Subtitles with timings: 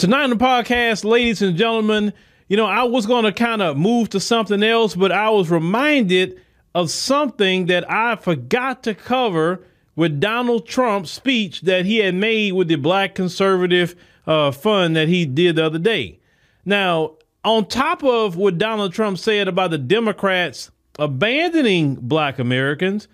[0.00, 2.14] Tonight on the podcast, ladies and gentlemen,
[2.48, 5.50] you know, I was going to kind of move to something else, but I was
[5.50, 6.40] reminded
[6.74, 9.62] of something that I forgot to cover
[9.96, 13.94] with Donald Trump's speech that he had made with the Black Conservative
[14.26, 16.18] uh, Fund that he did the other day.
[16.64, 23.06] Now, on top of what Donald Trump said about the Democrats abandoning black Americans,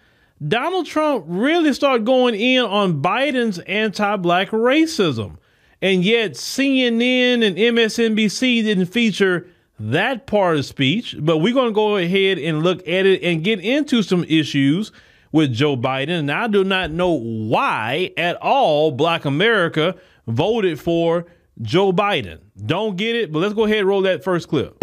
[0.47, 5.39] Donald Trump really started going in on Biden's anti black racism.
[5.87, 9.47] And yet, CNN and MSNBC didn't feature
[9.79, 11.15] that part of speech.
[11.17, 14.91] But we're going to go ahead and look at it and get into some issues
[15.31, 16.19] with Joe Biden.
[16.19, 19.95] And I do not know why at all Black America
[20.27, 21.27] voted for
[21.63, 22.41] Joe Biden.
[22.67, 24.77] Don't get it, but let's go ahead and roll that first clip.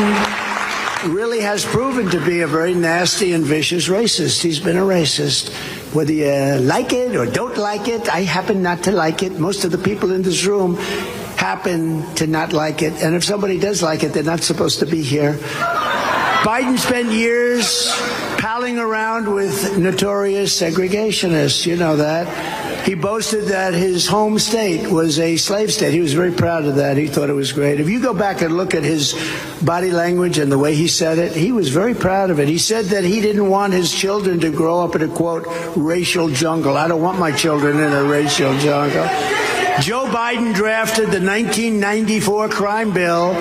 [1.06, 4.42] Really has proven to be a very nasty and vicious racist.
[4.42, 5.83] He's been a racist.
[5.94, 9.34] Whether you like it or don't like it, I happen not to like it.
[9.34, 10.76] Most of the people in this room
[11.38, 12.94] happen to not like it.
[13.04, 15.34] And if somebody does like it, they're not supposed to be here.
[16.44, 17.94] Biden spent years
[18.40, 21.66] palling around with notorious segregationists.
[21.66, 22.63] You know that.
[22.84, 25.94] He boasted that his home state was a slave state.
[25.94, 26.98] He was very proud of that.
[26.98, 27.80] He thought it was great.
[27.80, 29.14] If you go back and look at his
[29.62, 32.50] body language and the way he said it, he was very proud of it.
[32.50, 35.46] He said that he didn't want his children to grow up in a quote,
[35.78, 36.76] racial jungle.
[36.76, 39.08] I don't want my children in a racial jungle.
[39.82, 43.34] Joe Biden drafted the 1994 crime bill,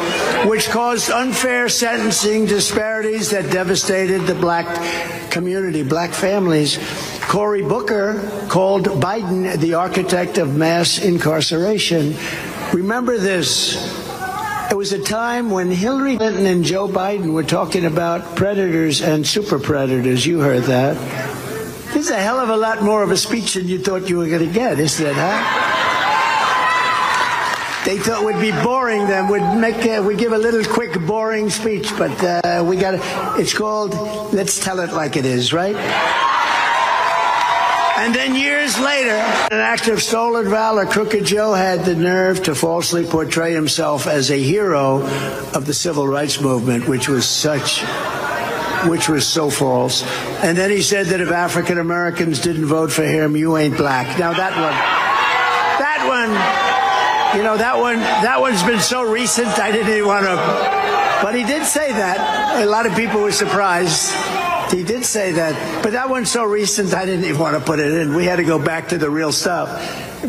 [0.48, 6.78] which caused unfair sentencing disparities that devastated the black community, black families.
[7.22, 12.14] Cory Booker called Biden the architect of mass incarceration.
[12.72, 13.76] Remember this.
[14.70, 19.26] It was a time when Hillary Clinton and Joe Biden were talking about predators and
[19.26, 20.24] super predators.
[20.24, 20.96] You heard that.
[21.92, 24.16] This is a hell of a lot more of a speech than you thought you
[24.16, 25.71] were going to get, isn't it, huh?
[27.84, 29.28] They thought would be boring then.
[29.28, 32.94] Would make uh, we give a little quick boring speech but uh, we got
[33.38, 33.92] it's called
[34.32, 35.74] let's tell it like it is right?
[37.98, 42.54] And then years later an act of stolen valor crooked joe had the nerve to
[42.54, 45.02] falsely portray himself as a hero
[45.54, 47.82] of the civil rights movement which was such
[48.88, 50.02] which was so false.
[50.42, 54.18] And then he said that if african americans didn't vote for him you ain't black.
[54.20, 54.78] Now that one
[55.78, 56.71] that one
[57.34, 60.82] you know that one that one's been so recent I didn't even want to
[61.22, 62.64] but he did say that.
[62.64, 64.12] A lot of people were surprised
[64.72, 67.78] he did say that but that one's so recent I didn't even want to put
[67.78, 69.68] it in we had to go back to the real stuff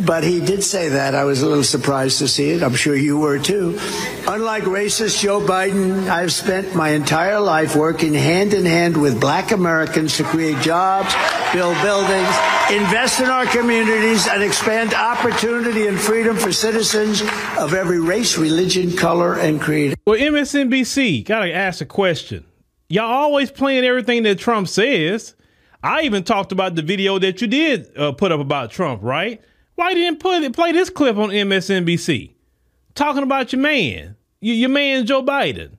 [0.06, 2.96] but he did say that I was a little surprised to see it I'm sure
[2.96, 3.80] you were too
[4.28, 9.52] unlike racist Joe Biden I've spent my entire life working hand in hand with black
[9.52, 11.14] Americans to create jobs
[11.54, 12.36] build buildings
[12.72, 17.22] invest in our communities and expand opportunity and freedom for citizens
[17.60, 19.96] of every race, religion, color, and creed.
[20.06, 22.46] Well, MSNBC, gotta ask a question.
[22.90, 25.36] Y'all always playing everything that Trump says.
[25.82, 29.42] I even talked about the video that you did uh, put up about Trump, right?
[29.76, 32.34] Why didn't put it, play this clip on MSNBC?
[32.96, 35.72] Talking about your man, your, your man Joe Biden.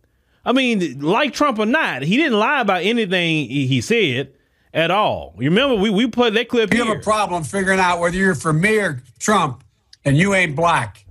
[0.45, 4.33] I mean, like Trump or not, he didn't lie about anything he said
[4.75, 5.35] at all.
[5.39, 6.93] You remember we, we played that clip You here.
[6.93, 9.63] have a problem figuring out whether you're for me or Trump
[10.05, 11.07] and you ain't black.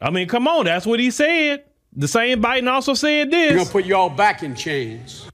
[0.00, 1.64] I mean, come on, that's what he said.
[1.94, 3.52] The same Biden also said this.
[3.52, 5.28] We're gonna put you all back in chains.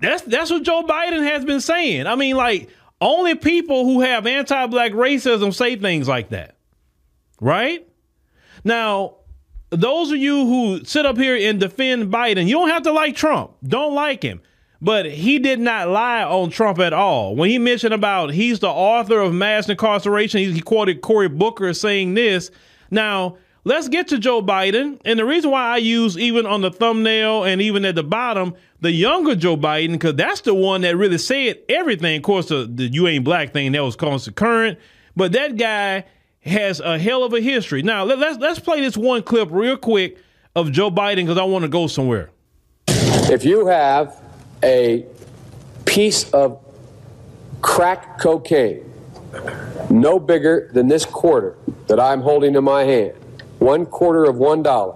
[0.00, 2.06] That's that's what Joe Biden has been saying.
[2.06, 2.68] I mean, like
[3.00, 6.56] only people who have anti-black racism say things like that.
[7.40, 7.86] Right?
[8.64, 9.18] Now,
[9.70, 13.14] those of you who sit up here and defend Biden, you don't have to like
[13.14, 13.52] Trump.
[13.62, 14.40] Don't like him.
[14.80, 17.34] But he did not lie on Trump at all.
[17.34, 21.74] When he mentioned about he's the author of mass incarceration, he, he quoted Cory Booker
[21.74, 22.50] saying this.
[22.90, 25.00] Now, let's get to Joe Biden.
[25.04, 28.54] And the reason why I use even on the thumbnail and even at the bottom,
[28.80, 32.16] the younger Joe Biden, because that's the one that really said everything.
[32.16, 34.78] Of course, the, the you ain't black thing that was constant current.
[35.16, 36.04] But that guy
[36.42, 37.82] has a hell of a history.
[37.82, 40.18] Now, let, let's let's play this one clip real quick
[40.54, 42.30] of Joe Biden because I want to go somewhere.
[42.86, 44.20] If you have
[44.62, 45.04] a
[45.84, 46.64] piece of
[47.60, 48.84] crack cocaine
[49.90, 51.56] no bigger than this quarter
[51.86, 53.14] that I'm holding in my hand,
[53.58, 54.94] one quarter of one dollar.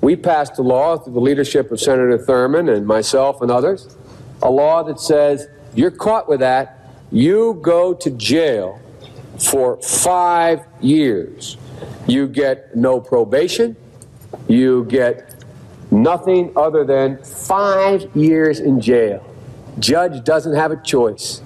[0.00, 3.96] We passed a law through the leadership of Senator Thurmond and myself and others,
[4.42, 8.80] a law that says you're caught with that, you go to jail
[9.38, 11.56] for five years.
[12.06, 13.76] You get no probation,
[14.46, 15.42] you get
[15.90, 19.24] nothing other than five years in jail.
[19.78, 21.40] Judge doesn't have a choice.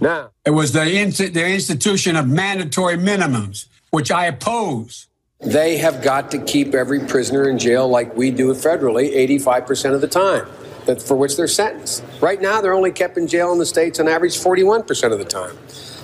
[0.00, 0.84] Now, It was the,
[1.32, 5.08] the institution of mandatory minimums, which I oppose.
[5.40, 10.00] They have got to keep every prisoner in jail like we do federally 85% of
[10.00, 10.48] the time
[10.86, 12.02] that for which they're sentenced.
[12.20, 15.24] Right now, they're only kept in jail in the states on average 41% of the
[15.24, 15.56] time.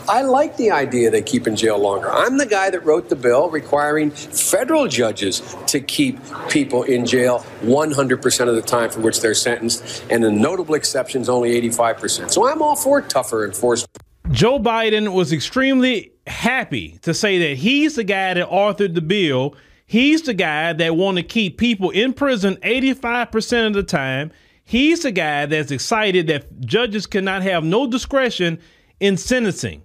[0.08, 2.12] I like the idea they keep in jail longer.
[2.12, 7.44] I'm the guy that wrote the bill requiring federal judges to keep people in jail
[7.62, 12.30] 100% of the time for which they're sentenced, and the notable exceptions only 85%.
[12.30, 13.90] So I'm all for tougher enforcement.
[14.30, 19.54] Joe Biden was extremely happy to say that he's the guy that authored the bill.
[19.86, 24.32] He's the guy that want to keep people in prison 85% of the time.
[24.64, 28.58] He's the guy that's excited that judges cannot have no discretion
[28.98, 29.84] in sentencing.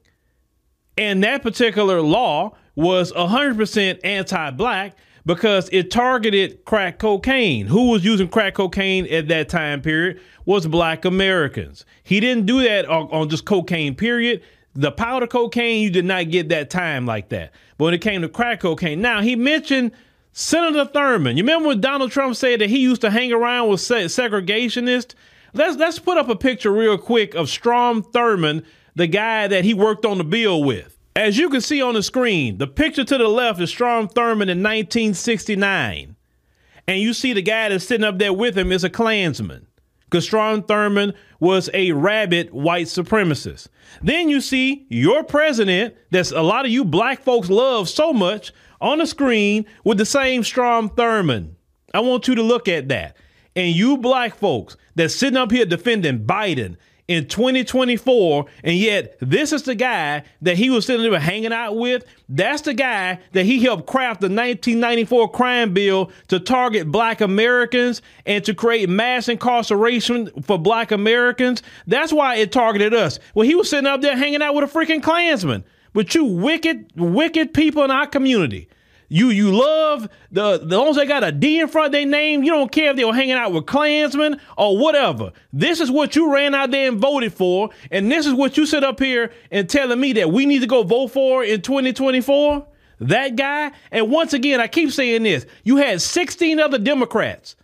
[0.97, 4.95] And that particular law was 100% anti black
[5.25, 7.67] because it targeted crack cocaine.
[7.67, 11.85] Who was using crack cocaine at that time period was black Americans.
[12.03, 14.41] He didn't do that on, on, just cocaine, period.
[14.75, 17.51] The powder cocaine, you did not get that time like that.
[17.77, 19.91] But when it came to crack cocaine, now he mentioned
[20.31, 21.37] Senator Thurmond.
[21.37, 25.15] You remember when Donald Trump said that he used to hang around with segregationists?
[25.53, 28.63] Let's let's put up a picture real quick of Strom Thurmond,
[28.95, 30.98] the guy that he worked on the bill with.
[31.15, 34.49] As you can see on the screen, the picture to the left is Strom Thurmond
[34.49, 36.15] in 1969.
[36.87, 39.67] And you see the guy that's sitting up there with him is a Klansman.
[40.05, 43.67] Because Strom Thurmond was a rabid white supremacist.
[44.01, 48.51] Then you see your president, that's a lot of you black folks love so much,
[48.81, 51.51] on the screen with the same Strom Thurmond.
[51.93, 53.17] I want you to look at that.
[53.55, 56.77] And you black folks that's sitting up here defending Biden
[57.09, 61.75] in 2024, and yet this is the guy that he was sitting there hanging out
[61.75, 62.05] with.
[62.29, 68.03] That's the guy that he helped craft the 1994 crime bill to target black Americans
[68.27, 71.63] and to create mass incarceration for black Americans.
[71.87, 73.17] That's why it targeted us.
[73.33, 75.63] Well, he was sitting up there hanging out with a freaking Klansman,
[75.95, 78.69] with you wicked, wicked people in our community.
[79.09, 82.43] You you love the the ones that got a D in front of their name.
[82.43, 85.33] You don't care if they were hanging out with Klansmen or whatever.
[85.51, 88.67] This is what you ran out there and voted for, and this is what you
[88.67, 92.67] sit up here and telling me that we need to go vote for in 2024.
[93.01, 93.71] That guy.
[93.91, 97.55] And once again, I keep saying this: you had 16 other Democrats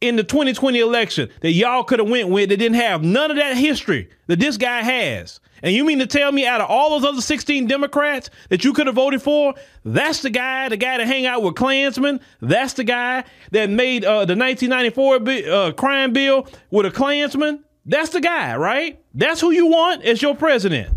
[0.00, 3.36] in the 2020 election that y'all could have went with that didn't have none of
[3.36, 5.40] that history that this guy has.
[5.62, 8.72] And you mean to tell me out of all those other 16 Democrats that you
[8.72, 12.74] could have voted for, that's the guy, the guy that hang out with Klansmen, that's
[12.74, 17.64] the guy that made uh, the 1994 bi- uh, crime bill with a Klansman?
[17.86, 19.02] That's the guy, right?
[19.14, 20.94] That's who you want as your president.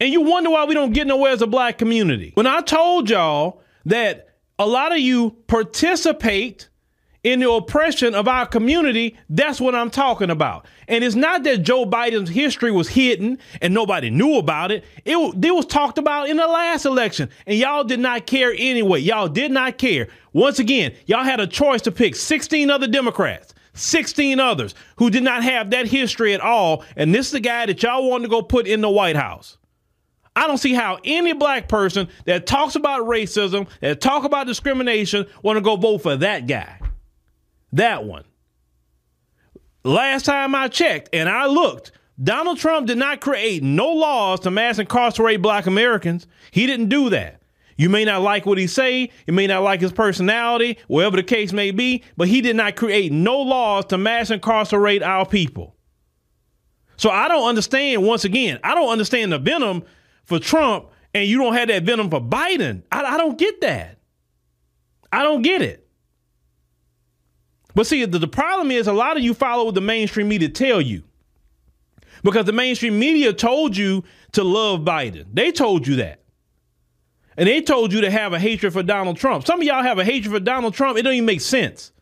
[0.00, 2.32] And you wonder why we don't get nowhere as a black community.
[2.34, 4.28] When I told y'all that
[4.58, 6.68] a lot of you participate
[7.22, 10.66] in the oppression of our community, that's what I'm talking about.
[10.88, 14.84] And it's not that Joe Biden's history was hidden and nobody knew about it.
[15.04, 19.00] It, it was talked about in the last election, and y'all did not care anyway.
[19.00, 20.08] Y'all did not care.
[20.32, 23.54] Once again, y'all had a choice to pick 16 other Democrats.
[23.74, 26.84] 16 others who did not have that history at all.
[26.96, 29.58] And this is the guy that y'all wanted to go put in the White House.
[30.34, 35.26] I don't see how any black person that talks about racism, that talk about discrimination,
[35.42, 36.79] want to go vote for that guy.
[37.72, 38.24] That one.
[39.84, 44.50] Last time I checked and I looked, Donald Trump did not create no laws to
[44.50, 46.26] mass incarcerate black Americans.
[46.50, 47.40] He didn't do that.
[47.76, 51.22] You may not like what he say, you may not like his personality, whatever the
[51.22, 55.76] case may be, but he did not create no laws to mass incarcerate our people.
[56.98, 59.84] So I don't understand, once again, I don't understand the venom
[60.26, 62.82] for Trump and you don't have that venom for Biden.
[62.92, 63.98] I, I don't get that.
[65.10, 65.88] I don't get it.
[67.74, 70.48] But see, the, the problem is a lot of you follow what the mainstream media
[70.48, 71.02] tell you.
[72.22, 75.26] Because the mainstream media told you to love Biden.
[75.32, 76.20] They told you that.
[77.36, 79.46] And they told you to have a hatred for Donald Trump.
[79.46, 80.98] Some of y'all have a hatred for Donald Trump.
[80.98, 81.92] It don't even make sense.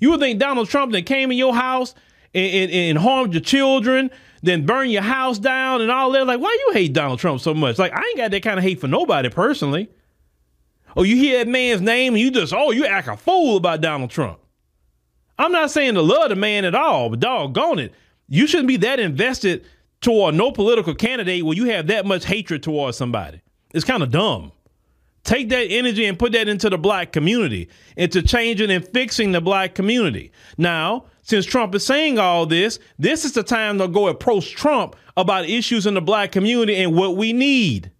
[0.00, 1.94] You would think Donald Trump that came in your house
[2.34, 4.10] and, and, and harmed your children,
[4.42, 6.26] then burn your house down and all that.
[6.26, 7.78] Like, why you hate Donald Trump so much?
[7.78, 9.88] Like, I ain't got that kind of hate for nobody personally.
[10.96, 13.80] Oh, you hear that man's name and you just, oh, you act a fool about
[13.80, 14.40] Donald Trump.
[15.38, 17.94] I'm not saying to love the man at all, but doggone it,
[18.28, 19.64] you shouldn't be that invested
[20.00, 23.40] toward no political candidate where you have that much hatred towards somebody.
[23.72, 24.52] It's kind of dumb.
[25.24, 29.40] Take that energy and put that into the black community, into changing and fixing the
[29.40, 30.32] black community.
[30.56, 34.96] Now, since Trump is saying all this, this is the time to go approach Trump
[35.16, 37.90] about issues in the black community and what we need.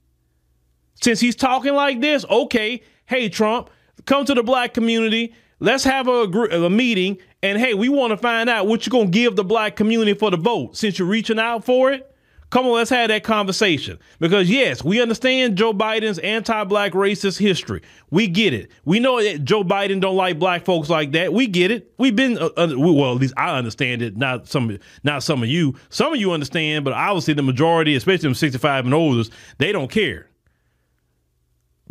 [0.94, 3.68] Since he's talking like this, okay, hey, Trump,
[4.06, 5.34] come to the black community.
[5.60, 9.12] Let's have a, a meeting and hey, we want to find out what you're going
[9.12, 12.14] to give the black community for the vote since you're reaching out for it.
[12.50, 13.98] Come on, let's have that conversation.
[14.18, 17.82] Because yes, we understand Joe Biden's anti-black racist history.
[18.10, 18.70] We get it.
[18.86, 21.32] We know that Joe Biden don't like black folks like that.
[21.32, 21.92] We get it.
[21.98, 24.16] We've been uh, uh, well, at least I understand it.
[24.16, 25.74] Not some, not some of you.
[25.90, 29.28] Some of you understand, but obviously the majority, especially them 65 and older,
[29.58, 30.28] they don't care.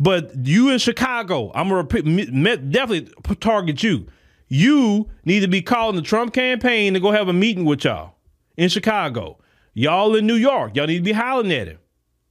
[0.00, 4.08] But you in Chicago, I'm gonna definitely target you.
[4.48, 8.14] You need to be calling the Trump campaign to go have a meeting with y'all
[8.56, 9.38] in Chicago.
[9.74, 11.78] Y'all in New York, y'all need to be hollering at him.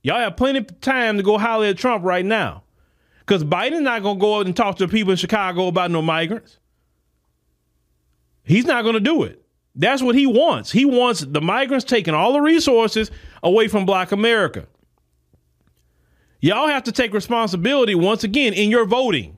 [0.02, 2.64] Y'all have plenty of time to go holler at Trump right now.
[3.20, 5.92] Because Biden's not going to go out and talk to the people in Chicago about
[5.92, 6.60] no migrants.
[8.44, 9.44] He's not going to do it.
[9.76, 10.72] That's what he wants.
[10.72, 13.12] He wants the migrants taking all the resources
[13.44, 14.66] away from black America.
[16.40, 19.37] Y'all have to take responsibility once again in your voting.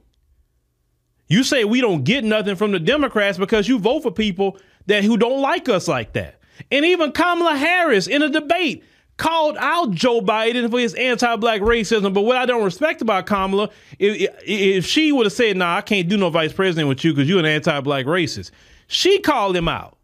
[1.30, 4.58] You say we don't get nothing from the Democrats because you vote for people
[4.88, 6.42] that who don't like us like that.
[6.72, 8.84] And even Kamala Harris in a debate
[9.18, 12.14] called out Joe Biden for his anti-black racism.
[12.14, 13.70] But what I don't respect about Kamala,
[14.00, 17.14] if, if she would have said, "Nah, I can't do no vice president with you
[17.14, 18.52] because you're an anti-black racist,"
[18.88, 19.98] she called him out.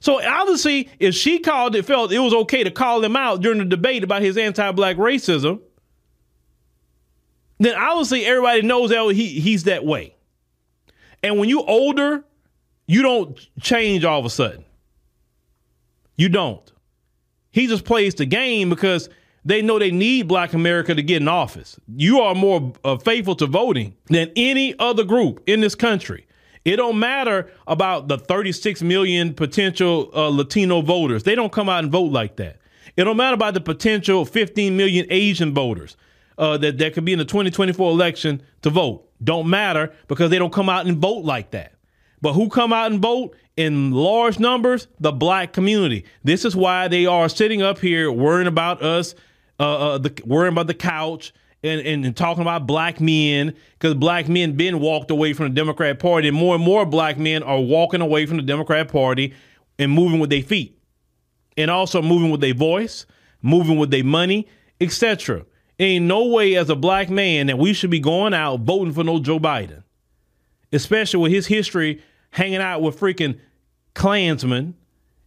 [0.00, 3.58] So obviously, if she called it, felt it was okay to call him out during
[3.58, 5.60] the debate about his anti-black racism,
[7.58, 10.14] then obviously everybody knows that he, he's that way.
[11.22, 12.24] And when you older,
[12.86, 14.64] you don't change all of a sudden.
[16.16, 16.70] You don't.
[17.50, 19.08] He just plays the game because
[19.44, 21.78] they know they need black America to get in office.
[21.94, 26.26] You are more uh, faithful to voting than any other group in this country.
[26.64, 31.22] It don't matter about the 36 million potential uh, Latino voters.
[31.22, 32.58] They don't come out and vote like that.
[32.96, 35.96] It don't matter about the potential 15 million Asian voters
[36.38, 39.08] uh, that, that could be in the 2024 election to vote.
[39.22, 41.74] Don't matter because they don't come out and vote like that.
[42.20, 44.86] But who come out and vote in large numbers?
[44.98, 46.04] The black community.
[46.22, 49.14] This is why they are sitting up here worrying about us,
[49.60, 53.94] uh, uh, the, worrying about the couch and, and, and talking about black men because
[53.94, 57.42] black men been walked away from the Democrat Party, and more and more black men
[57.42, 59.34] are walking away from the Democrat Party
[59.78, 60.78] and moving with their feet,
[61.56, 63.06] and also moving with their voice,
[63.42, 64.46] moving with their money,
[64.80, 65.44] etc.
[65.84, 69.04] Ain't no way as a black man that we should be going out voting for
[69.04, 69.82] no Joe Biden,
[70.72, 72.00] especially with his history
[72.30, 73.38] hanging out with freaking
[73.92, 74.76] Klansmen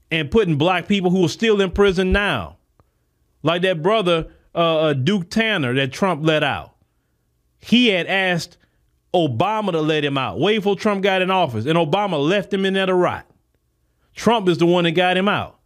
[0.10, 2.58] and putting black people who are still in prison now,
[3.44, 6.74] like that brother uh, uh, Duke Tanner that Trump let out.
[7.60, 8.58] He had asked
[9.14, 12.66] Obama to let him out way before Trump got in office, and Obama left him
[12.66, 13.30] in there to rot.
[14.16, 15.60] Trump is the one that got him out.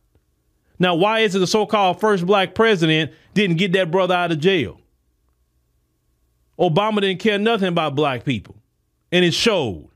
[0.79, 4.39] Now, why is it the so-called first black president didn't get that brother out of
[4.39, 4.80] jail?
[6.61, 8.55] Obama didn't care nothing about black people,
[9.11, 9.89] and it showed.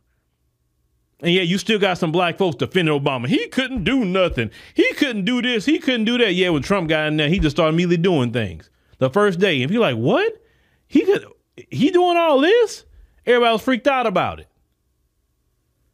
[1.21, 3.27] And yet you still got some black folks defending Obama.
[3.27, 4.51] He couldn't do nothing.
[4.73, 5.65] He couldn't do this.
[5.65, 6.33] He couldn't do that.
[6.33, 8.69] Yeah, when Trump got in there, he just started immediately doing things.
[8.97, 9.61] The first day.
[9.61, 10.41] And you're like, what?
[10.87, 11.25] He could
[11.69, 12.85] he doing all this?
[13.25, 14.47] Everybody was freaked out about it.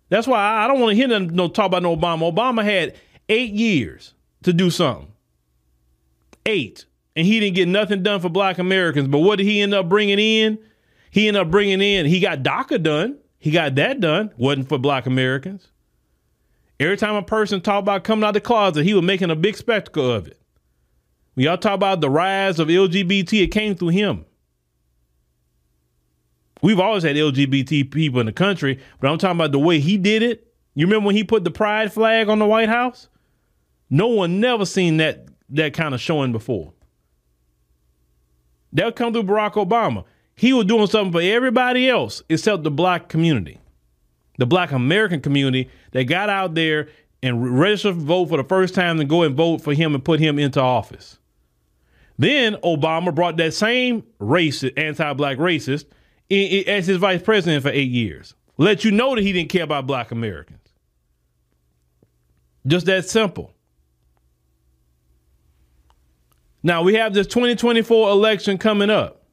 [0.10, 2.34] That's why I, don't want to hear no talk about no Obama.
[2.34, 2.96] Obama had
[3.30, 4.14] eight years
[4.44, 5.08] to do something.
[6.46, 6.86] Eight.
[7.16, 9.08] And he didn't get nothing done for black Americans.
[9.08, 10.60] But what did he end up bringing in?
[11.10, 13.18] He ended up bringing in, he got DACA done.
[13.38, 14.32] He got that done.
[14.38, 15.68] Wasn't for black Americans.
[16.80, 19.58] Every time a person talked about coming out the closet, he was making a big
[19.58, 20.40] spectacle of it.
[21.34, 24.26] When y'all talk about the rise of LGBT, it came through him.
[26.62, 29.98] We've always had LGBT people in the country, but I'm talking about the way he
[29.98, 30.54] did it.
[30.76, 33.10] You remember when he put the pride flag on the White House?
[33.90, 36.74] No one never seen that that kind of showing before.
[38.74, 40.06] That'll come through Barack Obama
[40.42, 43.60] he was doing something for everybody else except the black community,
[44.40, 46.90] the black American community that got out there
[47.22, 50.04] and registered to vote for the first time and go and vote for him and
[50.04, 51.20] put him into office.
[52.18, 55.86] Then Obama brought that same racist, anti-black racist,
[56.32, 58.34] as his vice president for eight years.
[58.58, 60.58] Let you know that he didn't care about black Americans.
[62.66, 63.54] Just that simple.
[66.64, 69.24] Now we have this 2024 election coming up.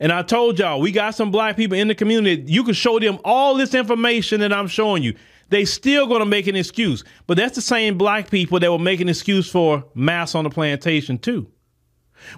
[0.00, 2.42] And I told y'all, we got some black people in the community.
[2.50, 5.14] You can show them all this information that I'm showing you.
[5.48, 7.04] They still gonna make an excuse.
[7.26, 10.50] But that's the same black people that will make an excuse for mass on the
[10.50, 11.46] plantation too.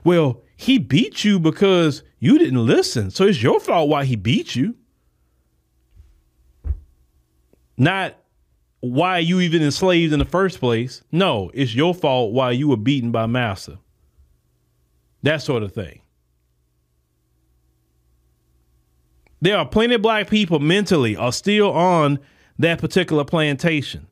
[0.02, 3.10] Well, he beat you because you didn't listen.
[3.10, 4.74] So it's your fault why he beat you.
[7.76, 8.14] Not
[8.80, 11.02] why you even enslaved in the first place.
[11.10, 13.78] No, it's your fault why you were beaten by massa.
[15.24, 16.02] That sort of thing.
[19.40, 22.18] There are plenty of black people mentally are still on
[22.58, 24.06] that particular plantation.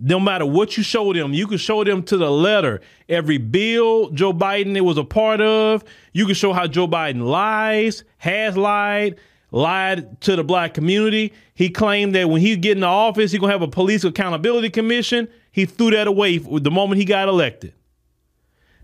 [0.00, 4.08] No matter what you show them, you can show them to the letter every bill
[4.10, 5.84] Joe Biden it was a part of.
[6.14, 9.18] You can show how Joe Biden lies, has lied,
[9.50, 11.34] lied to the black community.
[11.52, 14.70] He claimed that when he get in the office, he's gonna have a police accountability
[14.70, 15.28] commission.
[15.50, 17.74] He threw that away the moment he got elected.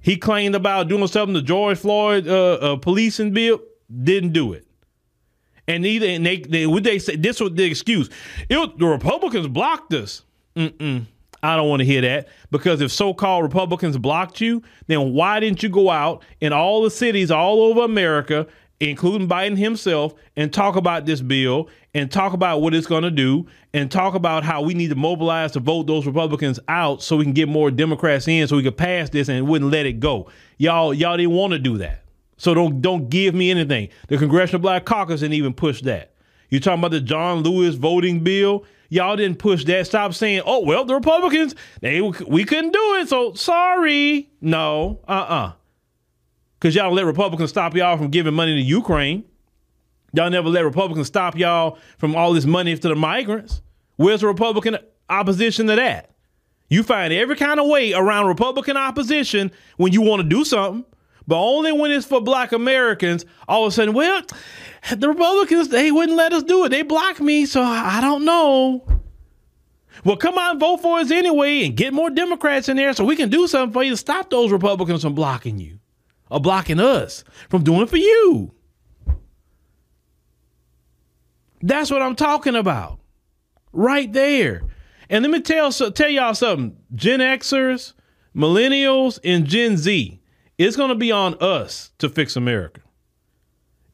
[0.01, 3.61] He claimed about doing something to George Floyd uh, uh, policing bill,
[4.03, 4.67] didn't do it.
[5.67, 8.09] And either and they, they would they say this was the excuse.
[8.49, 10.23] It, the Republicans blocked us.
[10.57, 11.05] Mm-mm.
[11.43, 15.63] I don't want to hear that because if so-called Republicans blocked you, then why didn't
[15.63, 18.47] you go out in all the cities all over America,
[18.81, 23.11] including Biden himself, and talk about this bill and talk about what it's going to
[23.11, 27.17] do and talk about how we need to mobilize to vote those Republicans out so
[27.17, 30.01] we can get more Democrats in so we could pass this and wouldn't let it
[30.01, 30.31] go.
[30.59, 32.05] Y'all y'all didn't want to do that.
[32.37, 33.89] So don't don't give me anything.
[34.09, 36.13] The Congressional Black Caucus didn't even push that.
[36.51, 38.65] You talking about the John Lewis voting bill?
[38.91, 39.87] Y'all didn't push that.
[39.87, 44.31] Stop saying, "Oh well, the Republicans they we couldn't do it." So sorry.
[44.41, 45.35] No, uh, uh-uh.
[45.35, 45.53] uh,
[46.59, 49.25] because y'all let Republicans stop y'all from giving money to Ukraine.
[50.13, 53.63] Y'all never let Republicans stop y'all from all this money to the migrants.
[53.97, 56.11] Where's the Republican opposition to that?
[56.69, 60.85] You find every kind of way around Republican opposition when you want to do something,
[61.27, 64.23] but only when it's for black Americans, all of a sudden, well,
[64.97, 66.71] the Republicans, they wouldn't let us do it.
[66.71, 68.85] They blocked me, so I don't know.
[70.05, 73.17] Well, come on, vote for us anyway and get more Democrats in there so we
[73.17, 75.79] can do something for you to stop those Republicans from blocking you
[76.31, 78.53] or blocking us from doing it for you.
[81.61, 83.01] That's what I'm talking about.
[83.73, 84.63] Right there.
[85.11, 86.77] And let me tell tell y'all something.
[86.95, 87.95] Gen Xers,
[88.35, 90.21] millennials, and Gen Z,
[90.59, 92.81] it's going to be on us to fix America.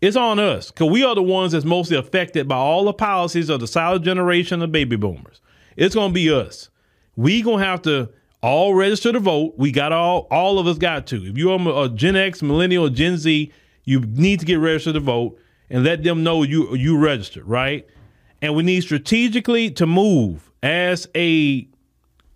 [0.00, 3.48] It's on us because we are the ones that's mostly affected by all the policies
[3.48, 5.40] of the silent generation of baby boomers.
[5.76, 6.68] It's going to be us.
[7.16, 8.10] We going to have to
[8.44, 9.54] all register to vote.
[9.56, 11.16] We got all, all of us got to.
[11.16, 13.50] If you're a Gen X, millennial, Gen Z,
[13.84, 15.38] you need to get registered to vote
[15.70, 17.86] and let them know you you registered, right?
[18.42, 21.66] And we need strategically to move as a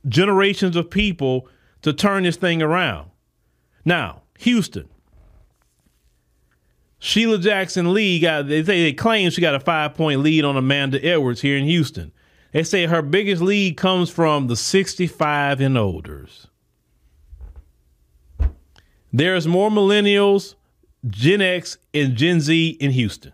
[0.08, 1.46] generations of people
[1.82, 3.10] to turn this thing around.
[3.84, 4.88] Now, Houston,
[6.98, 10.56] Sheila Jackson Lee got they say they claim she got a five point lead on
[10.56, 12.12] Amanda Edwards here in Houston.
[12.52, 16.46] They say her biggest lead comes from the 65 and olders.
[19.12, 20.54] There's more millennials,
[21.06, 23.32] Gen X, and Gen Z in Houston.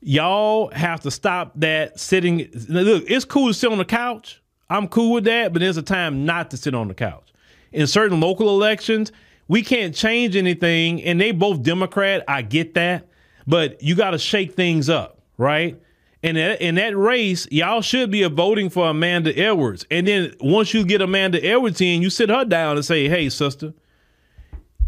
[0.00, 2.48] Y'all have to stop that sitting.
[2.68, 4.42] Look, it's cool to sit on the couch.
[4.70, 7.32] I'm cool with that, but there's a time not to sit on the couch.
[7.72, 9.12] In certain local elections,
[9.48, 12.22] we can't change anything, and they both Democrat.
[12.28, 13.08] I get that,
[13.46, 15.80] but you got to shake things up, right?
[16.22, 19.86] And in that race, y'all should be voting for Amanda Edwards.
[19.90, 23.28] And then once you get Amanda Edwards in, you sit her down and say, "Hey,
[23.28, 23.72] sister,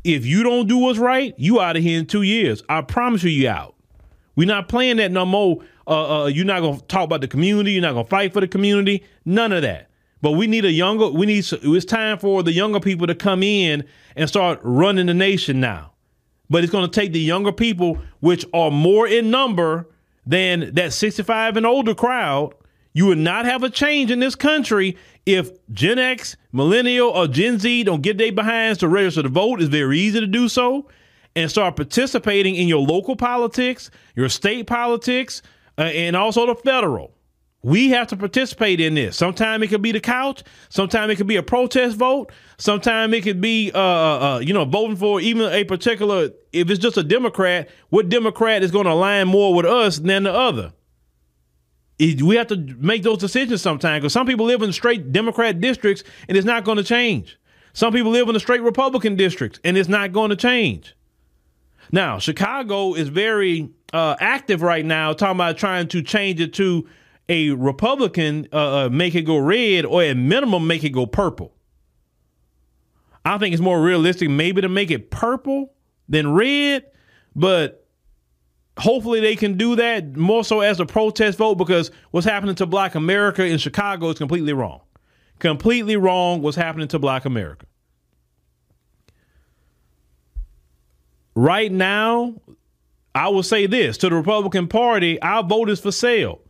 [0.03, 2.65] if you don't do what's right, you out of here in two years.
[2.69, 3.77] I promise you, you out.
[4.35, 5.59] We're not playing that no more.
[5.87, 7.73] Uh, uh, you're not gonna talk about the community.
[7.73, 9.05] You're not gonna fight for the community.
[9.25, 9.89] None of that.
[10.23, 11.09] But we need a younger.
[11.09, 11.45] We need.
[11.51, 13.85] It's time for the younger people to come in
[14.17, 15.93] and start running the nation now.
[16.51, 19.87] But it's going to take the younger people, which are more in number
[20.31, 22.55] than that 65 and older crowd.
[22.93, 27.59] You would not have a change in this country if Gen X, Millennial, or Gen
[27.59, 29.61] Z don't get their behinds to register to vote.
[29.61, 30.89] It's very easy to do so
[31.35, 35.43] and start participating in your local politics, your state politics,
[35.79, 37.13] uh, and also the federal.
[37.63, 39.17] We have to participate in this.
[39.19, 40.43] Sometimes it could be the couch.
[40.71, 42.33] Sometimes it could be a protest vote.
[42.57, 46.31] Sometimes it could be, uh, uh, uh, you know, voting for even a particular.
[46.53, 50.23] If it's just a Democrat, what Democrat is going to align more with us than
[50.23, 50.73] the other?
[51.99, 56.03] We have to make those decisions sometimes because some people live in straight Democrat districts
[56.29, 57.39] and it's not going to change.
[57.75, 60.97] Some people live in the straight Republican districts and it's not going to change.
[61.93, 66.89] Now, Chicago is very uh, active right now, talking about trying to change it to
[67.31, 71.55] a Republican uh, uh, make it go red or at minimum make it go purple.
[73.25, 75.73] I think it's more realistic maybe to make it purple
[76.09, 76.85] than red,
[77.37, 77.87] but
[78.77, 82.67] hopefully they can do that more so as a protest vote because what's happening to
[82.67, 84.81] black America in Chicago is completely wrong.
[85.39, 87.65] Completely wrong what's happening to black America.
[91.37, 92.35] Right now,
[93.15, 96.41] I will say this to the Republican Party, our vote is for sale.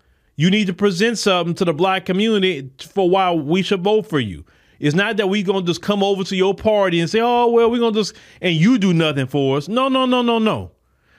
[0.40, 4.18] You need to present something to the black community for why we should vote for
[4.18, 4.46] you.
[4.78, 7.70] It's not that we're gonna just come over to your party and say, "Oh, well,
[7.70, 9.68] we're gonna just," and you do nothing for us.
[9.68, 10.70] No, no, no, no, no.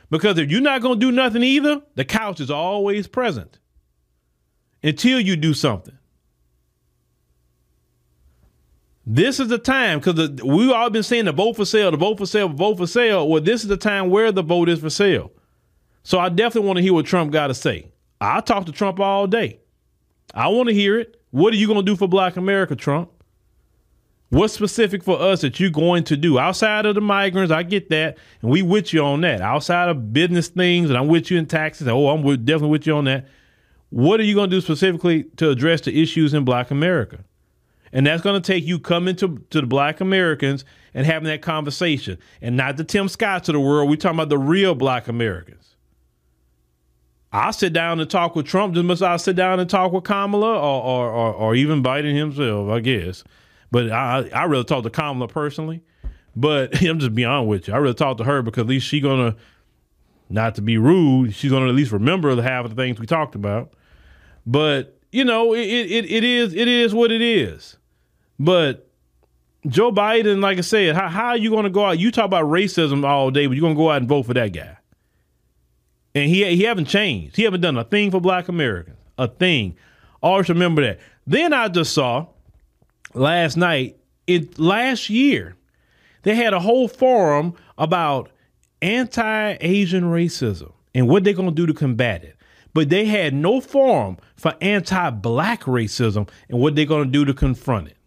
[0.10, 3.60] Because if you're not gonna do nothing either, the couch is always present
[4.82, 6.00] until you do something.
[9.06, 12.18] This is the time because we've all been saying the vote for sale, the vote
[12.18, 13.30] for sale, vote for sale.
[13.30, 15.32] Well, this is the time where the vote is for sale.
[16.02, 17.92] So I definitely want to hear what Trump got to say.
[18.22, 19.60] I talk to Trump all day.
[20.34, 21.20] I want to hear it.
[21.32, 23.10] What are you going to do for Black America, Trump?
[24.30, 27.52] What's specific for us that you're going to do outside of the migrants?
[27.52, 29.42] I get that, and we with you on that.
[29.42, 31.88] Outside of business things, and I'm with you in taxes.
[31.88, 33.28] Oh, I'm with, definitely with you on that.
[33.90, 37.26] What are you going to do specifically to address the issues in Black America?
[37.92, 41.42] And that's going to take you coming to, to the Black Americans and having that
[41.42, 43.90] conversation, and not the Tim Scotts of the world.
[43.90, 45.76] We're talking about the real Black Americans.
[47.34, 50.04] I'll sit down and talk with Trump just as I'll sit down and talk with
[50.04, 53.24] Kamala or, or, or, or even Biden himself, I guess.
[53.72, 55.82] But I I really talk to Kamala personally.
[56.36, 57.74] But I'm just beyond with you.
[57.74, 59.36] I really talk to her because at least she's gonna,
[60.30, 63.06] not to be rude, she's gonna at least remember the half of the things we
[63.06, 63.74] talked about.
[64.46, 67.78] But you know, it it, it is it is what it is.
[68.40, 68.90] But
[69.68, 72.00] Joe Biden, like I said, how how are you gonna go out?
[72.00, 74.52] You talk about racism all day, but you're gonna go out and vote for that
[74.52, 74.78] guy.
[76.14, 77.36] And he he haven't changed.
[77.36, 78.98] He haven't done a thing for Black Americans.
[79.18, 79.76] A thing.
[80.22, 81.00] Always remember that.
[81.26, 82.28] Then I just saw
[83.14, 83.98] last night,
[84.28, 85.56] it last year,
[86.24, 88.30] they had a whole forum about
[88.82, 92.36] anti-Asian racism and what they're going to do to combat it.
[92.74, 97.34] But they had no forum for anti-black racism and what they're going to do to
[97.34, 97.98] confront it.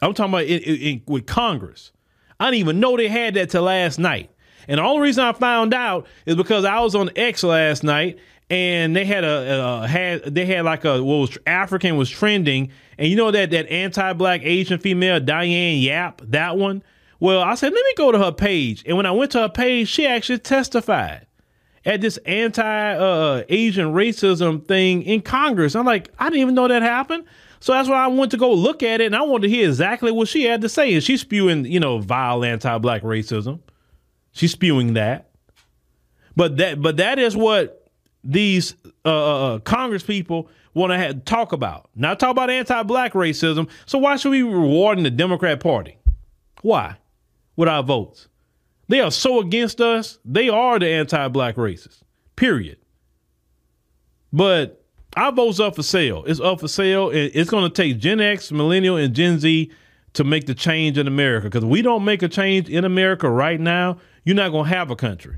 [0.00, 1.92] I'm talking about it, it, it, with Congress.
[2.40, 4.31] I didn't even know they had that till last night.
[4.68, 8.18] And the only reason I found out is because I was on X last night
[8.52, 12.70] and they had a, a had they had like a what was African was trending,
[12.98, 16.82] and you know that that anti-black Asian female Diane Yap that one.
[17.18, 19.48] Well, I said let me go to her page, and when I went to her
[19.48, 21.26] page, she actually testified
[21.84, 25.74] at this anti-Asian uh, racism thing in Congress.
[25.74, 27.24] I'm like, I didn't even know that happened.
[27.58, 29.68] So that's why I went to go look at it, and I wanted to hear
[29.68, 30.94] exactly what she had to say.
[30.94, 33.60] And she's spewing, you know, vile anti-black racism.
[34.32, 35.30] She's spewing that.
[36.34, 37.90] But that, but that is what
[38.24, 41.90] these uh, uh, uh Congress people want to talk about.
[41.94, 43.68] Not talk about anti-black racism.
[43.86, 45.98] So why should we be rewarding the Democrat Party?
[46.62, 46.96] Why?
[47.56, 48.28] With our votes.
[48.88, 50.18] They are so against us.
[50.24, 52.00] They are the anti-black racists.
[52.36, 52.78] Period.
[54.32, 54.84] But
[55.16, 56.24] our vote's up for sale.
[56.26, 57.10] It's up for sale.
[57.12, 59.70] It's going to take Gen X, Millennial, and Gen Z
[60.14, 61.48] to make the change in America.
[61.48, 64.90] Because we don't make a change in America right now, you're not going to have
[64.90, 65.36] a country.